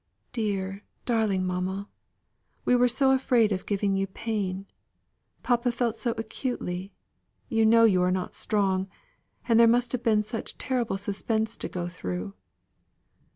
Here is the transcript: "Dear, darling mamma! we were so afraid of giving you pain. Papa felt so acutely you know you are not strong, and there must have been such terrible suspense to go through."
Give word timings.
"Dear, 0.31 0.83
darling 1.05 1.45
mamma! 1.45 1.87
we 2.65 2.75
were 2.75 2.87
so 2.87 3.11
afraid 3.11 3.51
of 3.51 3.67
giving 3.67 3.93
you 3.95 4.07
pain. 4.07 4.65
Papa 5.43 5.71
felt 5.71 5.95
so 5.95 6.15
acutely 6.17 6.91
you 7.49 7.67
know 7.67 7.83
you 7.83 8.01
are 8.01 8.09
not 8.09 8.33
strong, 8.33 8.89
and 9.47 9.59
there 9.59 9.67
must 9.67 9.91
have 9.91 10.01
been 10.01 10.23
such 10.23 10.57
terrible 10.57 10.97
suspense 10.97 11.55
to 11.57 11.69
go 11.69 11.87
through." 11.87 12.33